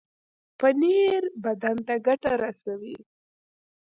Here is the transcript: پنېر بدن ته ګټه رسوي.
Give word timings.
پنېر 0.59 1.23
بدن 1.43 1.77
ته 1.87 1.95
ګټه 2.07 2.31
رسوي. 2.43 2.95